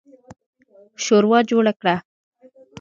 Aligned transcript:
شورا 1.03 1.39
جوړه 1.49 1.73
کړه. 1.79 1.95